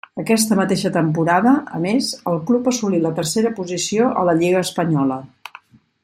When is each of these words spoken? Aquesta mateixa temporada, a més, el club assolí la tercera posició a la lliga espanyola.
Aquesta 0.21 0.55
mateixa 0.59 0.91
temporada, 0.95 1.51
a 1.79 1.81
més, 1.83 2.07
el 2.33 2.41
club 2.49 2.71
assolí 2.73 3.01
la 3.05 3.11
tercera 3.23 3.51
posició 3.63 4.09
a 4.23 4.27
la 4.31 4.35
lliga 4.41 4.67
espanyola. 4.69 5.19